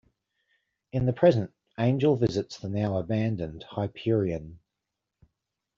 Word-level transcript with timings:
In 0.91 1.05
the 1.05 1.13
present, 1.13 1.53
Angel 1.77 2.15
visits 2.15 2.57
the 2.57 2.69
now-abandoned 2.69 3.61
Hyperion. 3.61 4.57